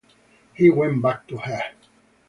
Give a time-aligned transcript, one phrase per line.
[0.55, 1.61] He went back to her.